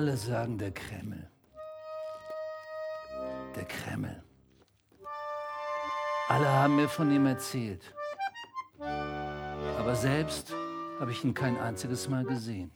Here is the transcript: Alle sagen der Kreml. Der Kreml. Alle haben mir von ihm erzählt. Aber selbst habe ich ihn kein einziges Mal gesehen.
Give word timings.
Alle 0.00 0.16
sagen 0.16 0.56
der 0.56 0.70
Kreml. 0.70 1.28
Der 3.56 3.64
Kreml. 3.64 4.22
Alle 6.28 6.48
haben 6.48 6.76
mir 6.76 6.88
von 6.88 7.10
ihm 7.10 7.26
erzählt. 7.26 7.94
Aber 8.78 9.94
selbst 9.96 10.54
habe 11.00 11.10
ich 11.10 11.24
ihn 11.24 11.34
kein 11.34 11.58
einziges 11.58 12.08
Mal 12.08 12.24
gesehen. 12.24 12.70